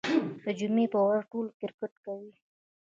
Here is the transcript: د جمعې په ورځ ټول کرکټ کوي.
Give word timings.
د 0.43 0.45
جمعې 0.59 0.85
په 0.93 0.99
ورځ 1.05 1.23
ټول 1.31 1.47
کرکټ 1.59 1.93
کوي. 2.05 2.31